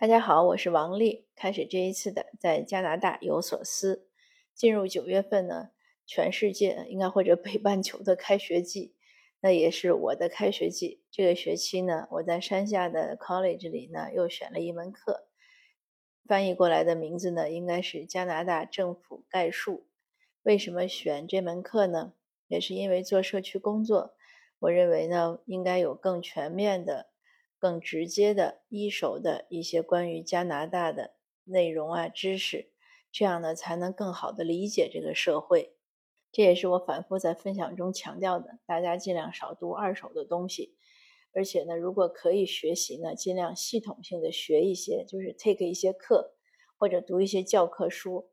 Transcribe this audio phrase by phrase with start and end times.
[0.00, 1.26] 大家好，我是王丽。
[1.36, 4.08] 开始这一次的在加拿大有所思。
[4.54, 5.72] 进入九月份呢，
[6.06, 8.94] 全世界应该或者北半球的开学季，
[9.40, 11.02] 那也是我的开学季。
[11.10, 15.28] 这个学期呢，我在山下的 college 里呢，又选了一门课，
[16.24, 19.86] 翻译过来的名字呢，应该是加拿大政府概述。
[20.44, 22.14] 为什么选这门课呢？
[22.48, 24.14] 也是因为做社区工作，
[24.60, 27.09] 我认为呢，应该有更全面的。
[27.60, 31.14] 更直接的一手的一些关于加拿大的
[31.44, 32.72] 内容啊知识，
[33.12, 35.76] 这样呢才能更好的理解这个社会。
[36.32, 40.74] 这也是我反复在分享中强调的，大家尽量少读二手的东西，
[41.34, 46.34] 而且呢，如果可以学习呢，尽量系统性的学一些，就是 take 一些课
[46.78, 48.30] 或者读一些教科书，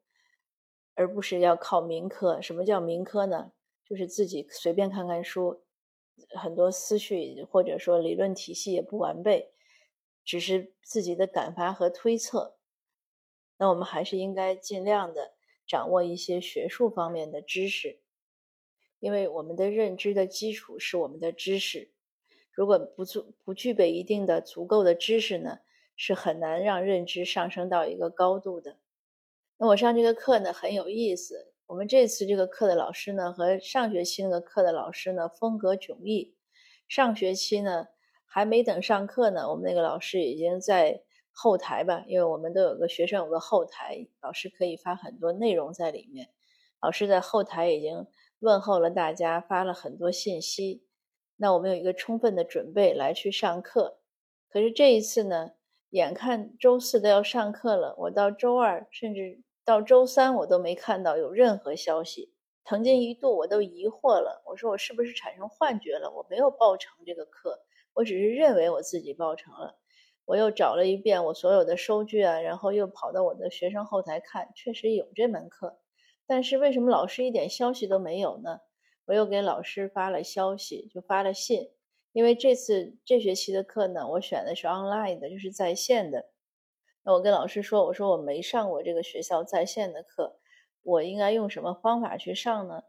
[0.95, 2.41] 而不是要靠民科。
[2.41, 3.51] 什么叫民科呢？
[3.83, 5.63] 就是自己随便看看书。
[6.35, 9.51] 很多思绪或者说理论体系也不完备，
[10.23, 12.57] 只是自己的感发和推测。
[13.57, 15.33] 那我们还是应该尽量的
[15.65, 18.01] 掌握一些学术方面的知识，
[18.99, 21.91] 因为我们的认知的基础是我们的知识。
[22.51, 25.59] 如果不足不具备一定的足够的知识呢，
[25.95, 28.79] 是很难让认知上升到一个高度的。
[29.57, 31.46] 那我上这个课呢很有意思。
[31.67, 36.33] 我们这次这个课的老师呢，和上学期那个课的老师呢，风格迥异。
[36.87, 37.87] 上学期呢，
[38.25, 46.29] 还没等上课呢，我们那个老师已经在后台吧，因为我们都有个学生有个后台，老师可以发很多内容在里面。
[46.81, 48.07] 老师在后台已经
[48.39, 50.85] 问候了大家，发了很多信息。
[51.35, 53.99] 那我们有一个充分的准备来去上课。
[54.47, 55.51] 可是这一次呢，
[55.89, 59.41] 眼看周四都要上课了，我到周二甚至。
[59.67, 66.09] 到周三我都没看到有任何消息，曾经一度我都疑惑了，我说我是不是产生幻觉了？
[66.09, 67.59] 我没有报成这个课，
[67.93, 69.77] 我只是认为我自己报成了。
[70.23, 75.77] 我又找了一遍我所有的收据啊，然后又跑到我的学生后台看，确实有这门课，
[76.25, 78.61] 但是为什么老师一点消息都没有呢？
[79.03, 81.71] 我又给老师发了消息，就发了信，
[82.13, 86.23] 因为这次这学期的课呢，我选的是 online 的，就是在线的。
[87.13, 90.39] 我跟老师说，我说我没上过这个学校在线的课，
[90.83, 92.83] 我应该用什么方法去上呢？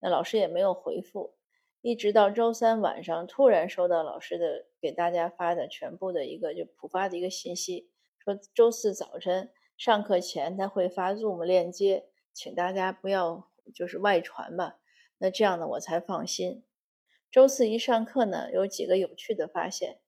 [0.00, 1.34] 那老师也没有回复，
[1.80, 14.78] 一直到周三晚上，突然收到老师的给大家发的全部的一个就普发的一个信息，说周四早晨上课前他会发 Zoom 链接，请大家不要就是外传吧。
[15.18, 16.64] 那这样呢，我才放心。
[17.30, 19.98] 周四一上课呢，有几个有趣的发现。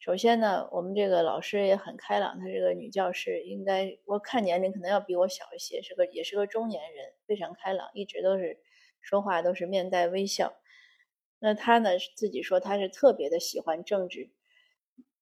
[0.00, 8.58] 首先呢，我们这个老师也很开朗，她是个女教师应该我看年龄可能要比我小一些，是个也是个中年人，非常开朗，一直都是
[9.02, 10.54] 说话都是面带微笑。
[11.38, 14.30] 那她呢自己说她是特别的喜欢政治，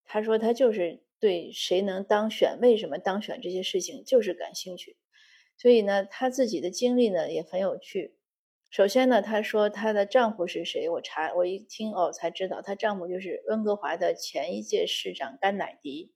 [0.05, 4.97] 她说她就是对谁能当选、为什么当选这些事情就是感兴趣，
[5.57, 8.15] 所以呢，她自己的经历呢也很有趣。
[8.71, 10.89] 首先呢，她说她的丈夫是谁？
[10.91, 16.13] 我查，我一听哦，才知道她丈夫就是温哥华的前一届市长甘乃迪。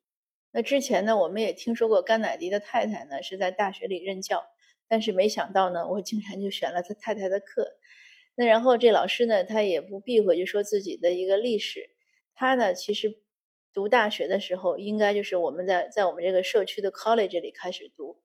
[0.53, 4.45] 那之前呢，我们也听说过甘乃迪的太太呢是在大学里任教，
[4.87, 7.79] 但是没想到呢，我竟然就选了他太太的课。
[8.35, 11.91] 那然后这老师呢，他也不避讳，就说自己的一个历史。
[12.35, 13.23] 他呢，其实
[13.73, 18.22] 读大学的时候，应该就是我们在在我们这个社区的 college 里开始读。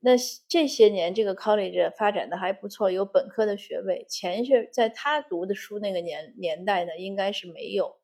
[0.00, 0.12] 那
[0.48, 4.06] 这些年，这个 college 发展的还不错，有本科的学位。
[4.08, 7.96] 前些在他读的书那个年年代呢，应该是没有，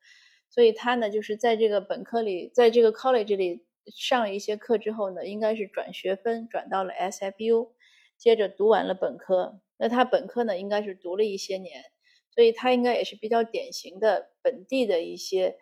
[0.49, 3.63] 所以他呢就是在这个本科里，在这个 college 里
[3.95, 7.69] 上一些课之后呢，应该是转学分转到了 SFU，
[8.17, 9.61] 接着读完了本科。
[9.77, 11.81] 那他本科呢，应该是读了一些年，
[12.29, 15.55] 所以他应该也是比较典型的本地的一些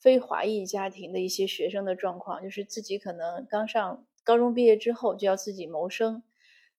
[0.00, 4.04] 非华裔家庭的一些学生的状况，就是自己可能刚上。
[4.26, 6.24] 高中毕业之后就要自己谋生，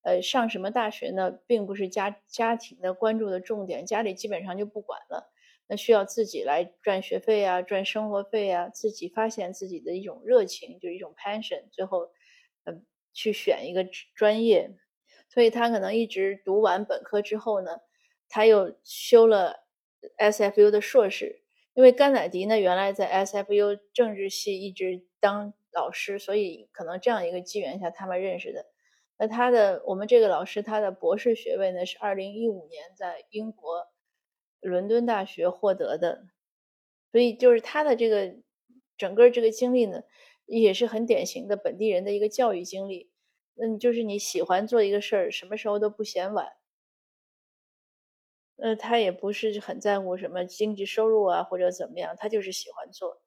[0.02, 1.32] 呃，上什么大学呢？
[1.48, 5.32] 并不是家家庭的关注的重点，家里基本上就不管了。
[5.70, 12.10] 那需要自己来赚学费啊，赚生活费啊，自己发现自己的一种热情，就是一种 passion，最后，
[12.66, 14.78] 嗯，去选一个专业。
[15.30, 17.80] 所以他可能一直读完本科之后呢，
[18.28, 19.64] 他又修了
[20.18, 21.44] SFU 的硕士。
[21.74, 25.54] 因为甘乃迪呢，原来在 SFU 政治系一直当。
[25.78, 28.66] 老师，所以可能这样一个机缘下，他们认识的。
[29.20, 33.88] 那他的我们这个老师，他的博士学位呢是二零一五年在英国
[34.60, 36.26] 伦敦大学获得的，
[37.12, 38.36] 所以就是他的这个
[38.98, 40.02] 整个这个经历呢，
[40.48, 43.12] 也是很典型的本地人的一个教育经历。
[43.56, 46.54] 嗯，就是你喜欢做一个事儿，什么时候都不嫌晚。
[48.58, 53.22] 呃，他也不是很在乎什么经济收入啊或者怎么样，他就是喜欢做。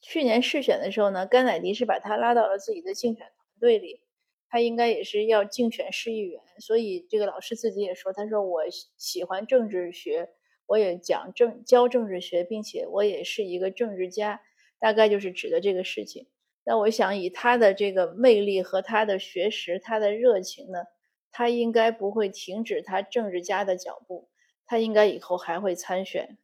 [0.00, 4.00] 去年试选的时候呢，甘乃迪是把他拉到了自己的竞选团队里，
[4.48, 8.62] 他应该也是要竞选市议员，所以这个老师自己也说，他说我
[8.96, 10.30] 喜欢政治学，
[10.66, 14.40] 我也讲政教政治学，并且我也是一个政治家，
[14.78, 16.26] 大概就是指的这个事情。
[16.64, 20.84] 那我想以他的这个魅力和他的学识，他的热情呢，
[21.30, 24.28] 他应该不会停止他政治家的脚步，
[24.66, 26.38] 他应该以后还会参选。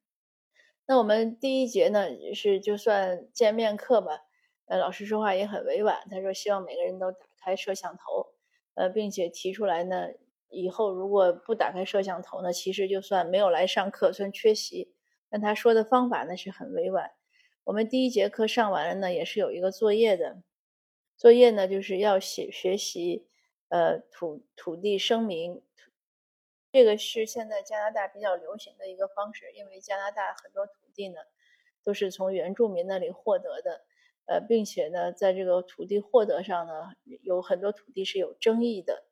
[0.89, 4.21] 那我们第一节呢是就算见面课吧，
[4.67, 8.29] 呃，老师说话也很委婉，他说希望每个人都打开摄像头，
[8.75, 10.09] 呃，并且提出来呢，
[10.49, 14.93] 以后如果不打开摄像头呢，其实就算没有来上课，算缺席。
[15.29, 17.11] 但他说的方法呢是很委婉。
[17.65, 20.41] 我们第一节课上完了呢，也是有一个作业的，
[21.17, 23.27] 作业呢就是要写学习，
[23.71, 25.63] 呃，土土地声明。
[26.77, 31.19] 这个是现在加拿大比较流行的一个方式，因为加拿大很多土地呢
[31.83, 33.81] 都是从原住民那里获得的，
[34.27, 36.93] 呃，并且呢，在这个土地获得上呢，
[37.23, 39.05] 有很多土地是有争议的。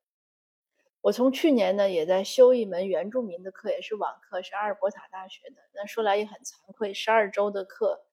[1.00, 5.56] 我从去年呢也在修一门原住民的课，也是网课，是阿尔伯塔大学的。
[5.72, 8.04] 那说来也很惭愧，十二周的课，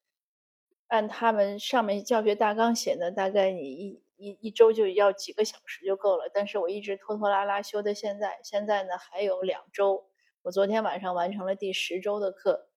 [0.87, 4.01] 按他们上面教学大纲写的，大概你一。
[4.21, 10.07] 一一周就要几个小时就够了，但是我一直拖拖拉拉修到现在，现在呢还有两周。
[10.43, 12.69] 我昨天晚上完成了第十周的课，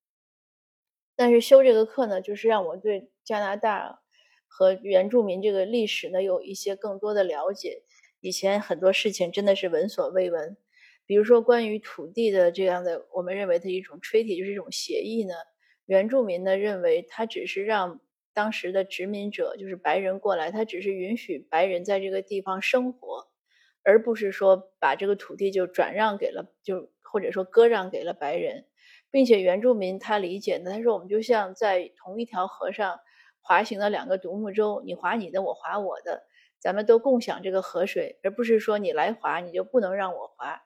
[1.14, 4.00] 但是修这个课呢，就是让我对加拿大
[4.46, 7.82] 和原住民这个历史呢有一些更多的了解。
[8.20, 10.56] 以前很多事情真的是闻所未闻，
[11.04, 15.34] 比如说关于土地的这样的，我们认为的一种 treaty 就是一种协议呢，
[15.84, 18.00] 原住民呢认为它只是让。
[18.34, 23.28] 当时的殖民者就是白人过来，他只是允许白人在这个地方生活，
[23.84, 28.66] 而不是说把这个土地就转让给了，就或者说割让给了白人，
[29.12, 32.98] 并且原住民他理解的，他说我们就像在同一条河上
[33.40, 36.24] 滑行的两个独木舟，你划你的，我划我的，
[36.58, 40.62] 咱们都共享这个河水，而不是说你来划你就不能让我划。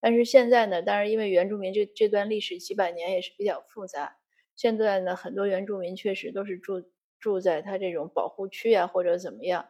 [0.00, 4.16] 但是现在呢，当然因为原住民这这段历史几百年也是比较复杂，
[4.56, 6.82] 现在呢很多原住民确实都是住。
[7.22, 9.68] 住在他这种保护区啊，或者怎么样，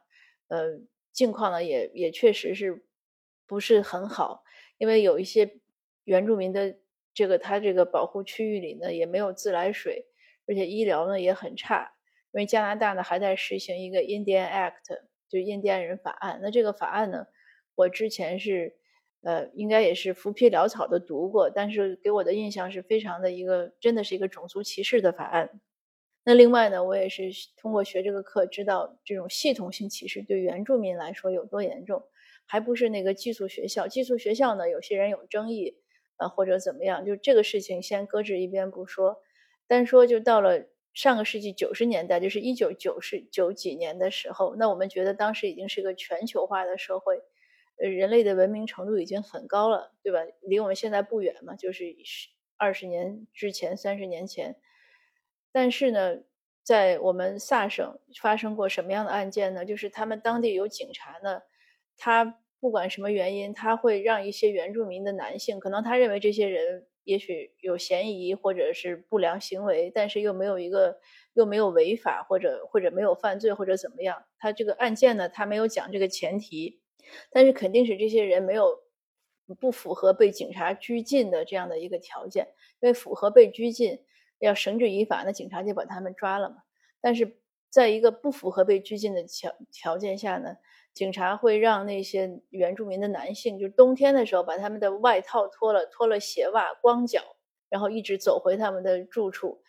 [0.49, 0.81] 呃，
[1.13, 2.87] 境况呢也也确实是
[3.47, 4.43] 不是很好，
[4.79, 5.61] 因为有一些
[6.05, 6.79] 原住民的
[7.13, 10.07] 这个他这个保护区域里呢也没有自来水，
[10.47, 11.93] 而且医疗呢也很差，
[12.33, 16.41] 因为加拿大呢还在实行一个 Indian Act，就印第安人法案。
[16.43, 17.27] 那这个法案呢，
[17.75, 18.79] 我之前是
[19.21, 25.61] 呃应该也是浮皮潦草的读过，但是给我的印象是非常的一个真的是一个种族歧视的法案。
[26.25, 32.05] 那另外呢，我也是通过学这个课知道，这种系统性歧视对原住民来说有多严重，
[32.47, 33.89] 还不是那个寄宿学校。
[33.89, 35.79] 寄宿学校呢，有些人有争议，
[36.19, 39.21] 呃，或者怎么样，就这个事情先搁置一边不说，
[39.67, 47.21] 单说就到了上个世纪九十年代，就是一九九十九几年的时候，那我们觉得当时已经是个全球化的社会，
[47.83, 50.21] 呃，人类的文明程度已经很高了，对吧？
[50.41, 51.85] 离我们现在不远嘛，就是
[52.57, 54.55] 二十年之前、三十年前。
[55.53, 56.17] 但是呢，
[56.63, 59.65] 在我们萨省发生过什么样的案件呢？
[59.65, 61.43] 就是他们当地有警察呢，
[61.97, 70.99] 他不管什么原因，他会让一些原住民的男性，可能他认为这些人也许有嫌疑或者是不良行为，但是又没有一个
[71.35, 76.81] 又没有违法或者或者没有犯罪或者怎么样，他这个案件呢，他没有讲这个前提，
[77.31, 78.79] 但是肯定是这些人没有
[79.61, 82.47] 不符合被警察拘禁的这样的一个条件，
[82.81, 83.99] 因为符合被拘禁。
[84.47, 86.57] 要绳之以法，那警察就把他们抓了嘛。
[87.01, 87.39] 但是
[87.71, 90.57] 在一个不符合被拘禁的条条件下呢，
[90.93, 97.21] 警察会让那些原住民的男性，就是冬天的时候把他们的外套脱了，脱了鞋袜，光脚，
[97.69, 99.63] 然后一直走回他们的住处。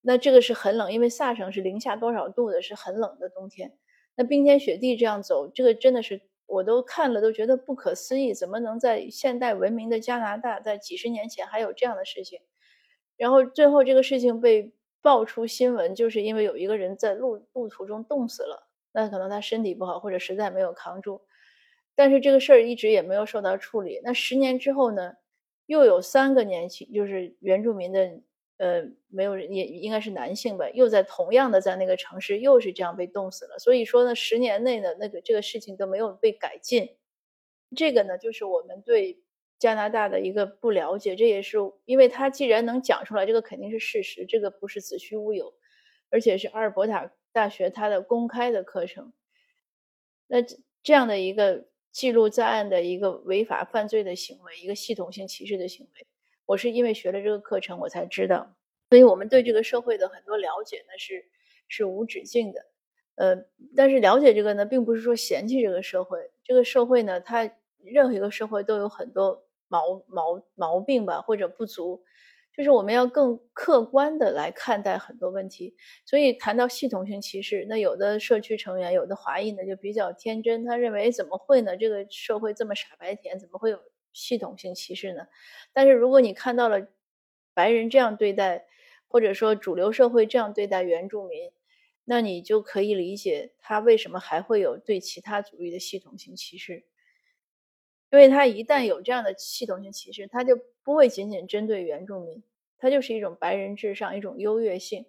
[0.00, 3.76] 那这个是很冷，因为萨省是零下多少度的，是很冷的冬天。
[4.16, 12.40] 那冰天雪地这样走，这个真的是我都看了都觉得不可思议，怎么能在现代文明的加拿大，在几十年前还有这样的事情？
[13.20, 14.72] 然后最后这个事情被
[15.02, 18.66] 爆出新闻，就是因为有一个人在路路途中冻死了。
[18.92, 21.20] 那可能他身体不好，或者实在没有扛住。
[21.94, 24.00] 但是这个事儿一直也没有受到处理。
[24.02, 25.16] 那十年之后呢，
[25.66, 28.10] 又有三个年轻，就是原住民的，
[28.56, 33.58] 呃，没有也应该是男性吧，又在同样的在那个城市又是这样被冻死了。
[33.58, 36.88] 所以说呢，十年内呢，那个这个事情都没有被改进。
[37.76, 39.20] 这个呢，就是我们对。
[39.60, 45.54] 加拿大的一个不了解，这也是因为他既然能讲出来，这个肯定是事实，这个不是子虚乌有，
[46.10, 49.12] 而且是阿尔伯塔大学它的公开的课程。
[50.26, 50.38] 那
[50.82, 56.06] 这样的一个记录在案的一个违法犯罪的行为，一个系统性歧视的行为，
[56.46, 58.56] 我是因为学了这个课程我才知道。
[58.88, 61.28] 所以我们对这个社会的很多了解呢，是
[61.68, 62.66] 是无止境的。
[63.16, 63.44] 呃，
[63.76, 66.30] 但是了解这个呢，并不是说嫌弃这个社会。
[66.42, 67.50] 这个社会呢，它
[67.84, 72.02] 任何一个社会都有很多毛毛毛病吧，或者不足。
[72.52, 75.76] 就是我们要更客观的来看待很多问题。
[76.04, 81.76] 所以谈到系统性歧视，那有的社区成员，有的华裔呢，就比较天真，他认为怎么会呢？
[81.76, 83.80] 这个社会这么傻白甜，怎么会有
[84.12, 85.28] 系统性歧视呢？
[85.72, 86.88] 但是如果你看到了
[87.54, 88.66] 白人这样对待，
[89.06, 91.52] 或者说主流社会这样对待原住民，
[92.04, 96.84] 那你就可以理解他为什么还会有对其他族裔的系统性歧视。
[98.10, 102.42] 因为他一旦有这样的系统性歧视，他就不会仅仅针对原住民，
[102.78, 105.06] 他就是一种白人至上，一种优越性。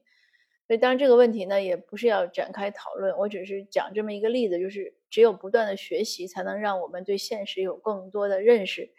[0.68, 8.92] 所以，当然这个问题呢，也不是要展开讨论，我只是讲这么一个例子，就是只有不断的学习，才能让我们对现实有更多的认识。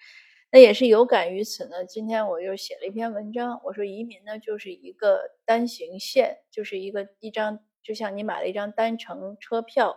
[0.51, 1.87] 那也是有感于此呢。
[1.87, 9.97] 今天我又写了一篇文章，我说移民呢就是一个单行线，就是一个一张，就像你买了一张单程车票。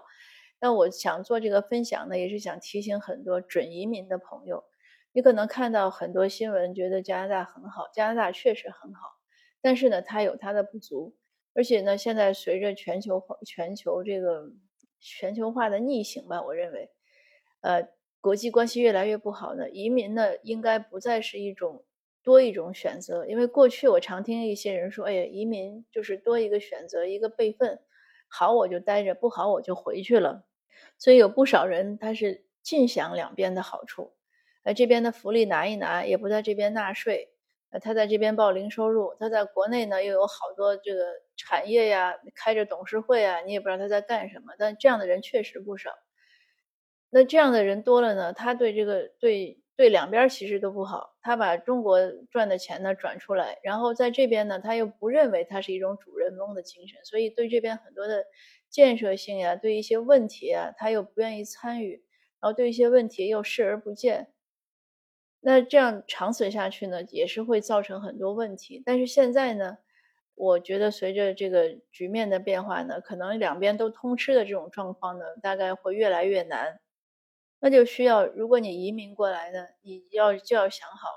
[0.59, 4.63] 那我想做这个分享呢，也是想提醒很多准移民的朋友，
[5.13, 9.09] 你可能看到很多新闻，觉得加拿大很好，加拿大确实很好，
[9.61, 11.15] 但是呢，它有它的不足，
[11.53, 14.51] 而且呢，现在随着全球化、全球这个
[14.99, 16.89] 全球化的逆行吧，我认为，
[17.61, 17.87] 呃，
[18.21, 21.85] 国际关系越来越不好呢，移民呢应该不再是一种
[22.23, 27.79] 多一种选择，因为过去我常听一些人说，哎呀，移民就是多一个选择，一个备份。
[28.37, 30.43] 好我就待着，不好我就回去了。
[30.97, 34.13] 所以有不少人他是尽享两边的好处，
[34.63, 37.29] 呃，这边的福利拿一拿，也不在这边纳税，
[37.69, 41.05] 呃，他在这边报零收入，他在国内呢又有好多这个
[41.37, 44.53] 产业呀，开着董事会啊，你也不知道他在干什么。
[44.59, 45.91] 但这样的人确实不少。
[47.09, 49.61] 那这样的人多了呢，他对这个对。
[49.77, 51.99] 对两边其实都不好，他把中国
[52.31, 58.25] 赚的钱呢转出来，然后在这边呢，他又不认为他是一种主人翁的精神，所以对这边很多的
[58.69, 62.03] 建设性呀，对一些问题啊，他又不愿意参与，
[62.39, 64.31] 然后对一些问题又视而不见。
[65.41, 68.81] 那这样长此下去呢，也是会造成很多问题。
[68.85, 69.77] 但是现在呢，
[70.35, 76.79] 我觉得随着这个局面的变化呢，可能两边都通吃的这种状况呢，大概会越来越难。
[77.65, 81.07] 那就需要，如果你移民过来的，你要就要想好，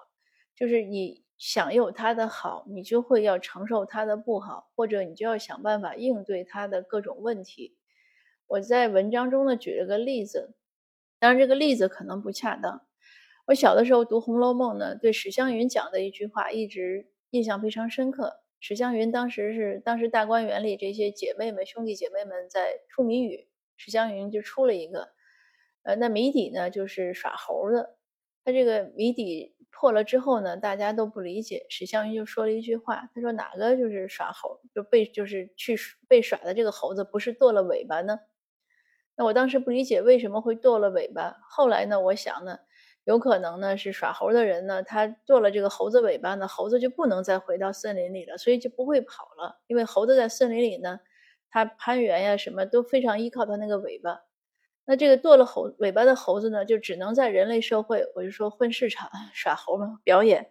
[0.57, 7.77] 就是你享有他的好，你就会要承受他的不好，或者你就要想办法应对他的各种问题。
[8.47, 10.55] 我在文章中呢举了个例子，
[11.19, 12.81] 当然这个例子可能不恰当。
[13.49, 18.41] 我小的时候读《红楼梦》呢，对史湘云讲的一句话一直印象非常深刻。
[18.59, 25.11] 史湘云当时是当时大观园里这些姐妹们、兄弟姐妹们在出谜语，史湘云就出了一个。
[25.89, 27.97] 呃，那谜底呢，就是耍猴的。
[28.45, 31.65] 他这个谜底破了之后呢，大家都不理解。
[31.71, 38.19] 史湘云就说了一句话，他说：“哪个就是耍猴，就被就是去被耍的这个猴子，不是剁了尾巴呢？”
[39.17, 41.39] 那我当时不理解为什么会剁了尾巴。
[41.49, 42.59] 后来呢，我想呢，
[43.05, 49.59] 有可能呢是耍猴的人呢，他剁了这个猴子尾巴呢，猴子就不能再回到森林里了，所以就不会跑了。
[49.67, 51.01] 因为猴子在森林里呢，
[51.49, 54.28] 它攀援呀什么都非常依靠它那个尾巴。
[54.91, 60.51] 那这个剁了猴尾巴的猴子呢，就只能在人类社会，我就说混市场耍猴嘛，表演。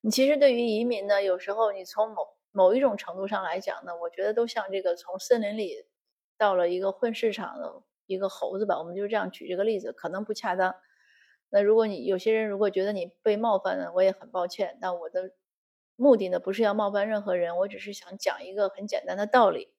[0.00, 5.84] 你其实对于移民呢，有时候你从某某一种程度上来讲呢，我觉得都像这个从森林里
[6.38, 8.78] 到了一个混市场的一个猴子吧。
[8.78, 10.74] 我们就这样举这个例子，可能不恰当。
[11.50, 14.78] 那如果你有些人如果觉得你被冒犯了，我也很抱歉。
[14.80, 15.32] 但我的
[15.94, 19.74] 目的呢，不是要冒犯任何人，我只是想讲一个很简单的道理，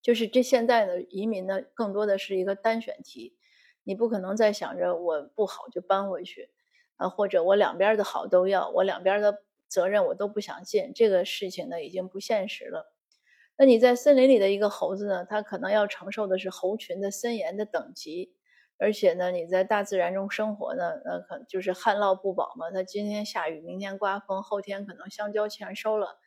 [0.00, 3.36] 就是这现在的移民呢，更多的是一个单选题。
[3.84, 6.50] 你不可能再想着我不好就搬回去，
[6.96, 12.94] 啊，或者我两边的好都要，我两边的责任我都不想尽，这个事情呢已经不现实了。
[13.56, 18.34] 那你在森林里的一个猴子呢，它可能要承受的是猴群的森严的等级，
[18.78, 26.18] 而且呢你在大自然中生活呢，那可就是旱涝不保嘛，它今天下雨，明天刮风，后天可能香蕉全收了，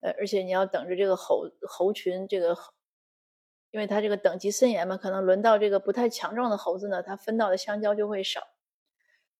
[0.00, 2.56] 呃，而且你要等着这个猴猴群这个。
[3.70, 8.42] 因为它这个等级森严嘛，可能轮到这个不太强壮的猴子呢，它分到的香蕉就会少。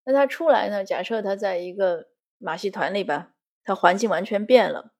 [0.04, 0.85] 那它出来呢？
[0.85, 4.92] 假设它在一个马戏团里吧，它环境完全变了，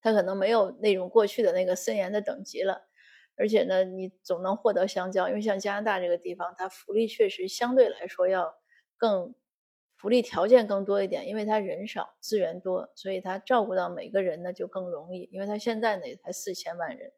[0.00, 2.88] 它可能没有那种过去的那个森严的等级了。
[3.36, 8.54] 而且呢，你总能获得香蕉，因为像加拿大这个地方，它福利确实相对来说要
[8.96, 9.34] 更
[9.96, 15.28] 福利条件更多一点，因为它人少资源多，所以它照顾到每个人呢就更容易。
[15.32, 17.12] 因为它现在呢也才四千万人。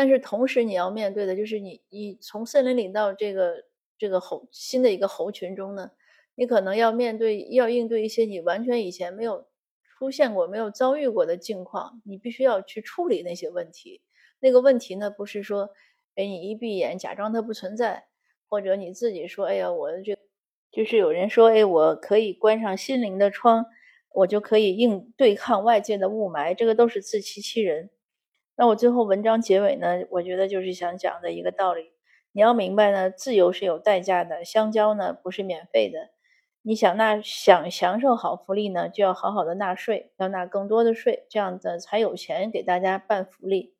[0.00, 3.66] 但是同时，你要面对的就是你，你从森林里到这个
[3.98, 5.90] 这个猴新的一个猴群中呢，
[6.36, 9.46] 你可能要面对要应对一些你完全以前没有
[9.98, 14.00] 出现过、没有遭遇过的境况，你必须要去处理那些问题。
[14.38, 15.68] 那个问题呢，不是说，
[16.14, 18.06] 哎，你一闭眼假装它不存在，
[18.48, 20.16] 或者你自己说，哎呀，我这
[20.72, 23.66] 就是有人说，哎，我可以关上心灵的窗，
[24.14, 27.90] 我就可以应对抗外界的雾霾，这个都是自欺欺人。
[28.60, 31.92] 那我最后文章结尾呢，我觉得就是想讲的一个道理，
[32.32, 36.10] 你要明白呢，自由是有代价的，香蕉呢不是免费的。
[36.60, 43.74] 你想纳想享受好福利呢，就要好好的纳税，要纳更多的税，这样的才有钱给大家办福利。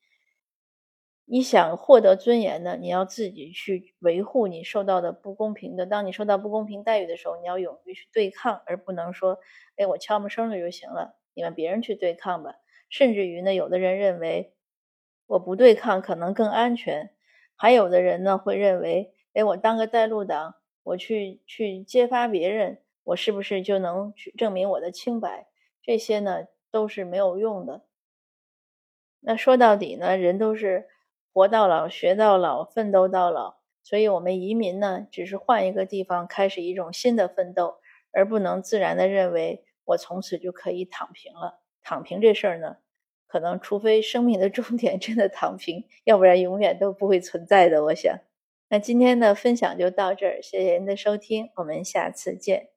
[1.26, 5.84] 你想获得尊严呢，你要自己去维护你受到的不公平的。
[5.84, 9.38] 当你受到不公平待遇的时候，你要勇于去对抗，而不能说，
[9.76, 12.54] 哎，我悄没声的就行了，你让别人去对抗吧。
[12.88, 14.54] 甚至于呢，有的人认为
[15.30, 17.10] 我不对抗可能更安全，
[17.54, 20.56] 还有的人呢会认为，哎，我当个带路党。
[20.82, 25.46] 我去去揭发别人，我是不是就能去证明我的清白？
[25.82, 27.82] 这些呢都是没有用的。
[29.20, 30.88] 那说到底呢，人都是
[31.32, 33.60] 活到老学到老，奋斗到老。
[33.84, 37.76] 所以，我们移民呢，只是换一个地方，开始一种新的奋斗，
[38.10, 41.60] 而不能自然的认为我从此就可以躺平了。
[41.82, 42.78] 躺平这事儿呢，
[43.30, 47.84] 可能除非生命的终点真的躺平，要不然永远都不会存在的。
[47.84, 48.18] 我想。
[48.68, 52.70] 那今天的分享就到这儿，谢谢您的收听，我们下次见。